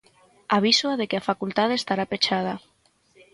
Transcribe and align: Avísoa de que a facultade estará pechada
Avísoa 0.57 0.95
de 0.99 1.05
que 1.09 1.17
a 1.19 1.27
facultade 1.29 1.73
estará 1.77 2.03
pechada 2.11 2.53